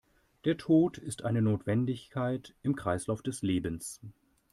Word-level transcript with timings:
Der 0.45 0.57
Tod 0.57 0.97
ist 0.97 1.21
eine 1.25 1.43
Notwendigkeit 1.43 2.55
im 2.63 2.75
Kreislauf 2.75 3.21
des 3.21 3.43
Lebens. 3.43 4.01